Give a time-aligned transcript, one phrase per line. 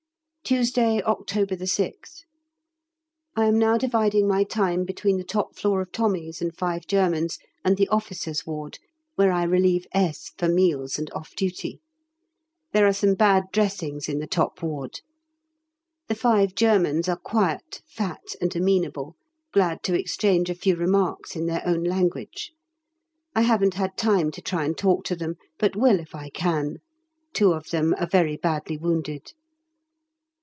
[0.43, 2.23] Tuesday, October 6th.
[3.37, 7.37] I am now dividing my time between the top floor of Tommies and five Germans
[7.63, 8.77] and the Officers' Ward,
[9.15, 10.31] where I relieve S.
[10.37, 11.79] for meals and off duty.
[12.73, 14.99] There are some bad dressings in the top ward.
[16.09, 19.15] The five Germans are quiet, fat, and amenable,
[19.53, 22.51] glad to exchange a few remarks in their own language.
[23.33, 26.79] I haven't had time to try and talk to them, but will if I can;
[27.31, 29.31] two of them are very badly wounded.